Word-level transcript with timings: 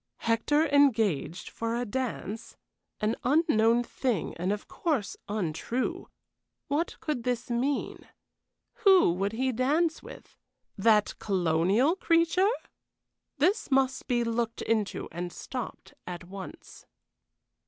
Hector 0.25 0.65
engaged 0.65 1.51
for 1.51 1.75
a 1.75 1.85
dance? 1.85 2.57
An 3.01 3.15
unknown 3.23 3.83
thing, 3.83 4.33
and 4.35 4.51
of 4.51 4.67
course 4.67 5.15
untrue. 5.29 6.07
What 6.67 6.99
could 7.01 7.21
this 7.21 7.51
mean? 7.51 8.07
Who 8.77 9.13
would 9.13 9.33
he 9.33 9.51
dance 9.51 10.01
with? 10.01 10.35
That 10.75 11.13
colonial 11.19 11.95
creature? 11.95 12.49
This 13.37 13.69
must 13.69 14.07
be 14.07 14.23
looked 14.23 14.63
into 14.63 15.07
and 15.11 15.31
stopped 15.31 15.93
at 16.07 16.23
once. 16.23 16.87